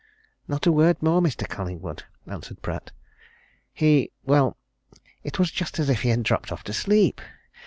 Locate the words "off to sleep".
6.51-7.21